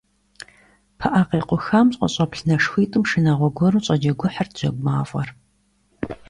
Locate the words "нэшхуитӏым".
2.47-3.03